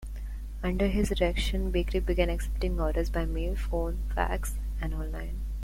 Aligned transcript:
Under 0.63 0.87
his 0.87 1.09
direction, 1.09 1.65
the 1.65 1.69
bakery 1.69 1.99
began 1.99 2.31
accepting 2.31 2.79
orders 2.81 3.11
by 3.11 3.25
mail, 3.25 3.55
phone, 3.55 3.99
fax, 4.15 4.55
and 4.81 4.95
online. 4.95 5.39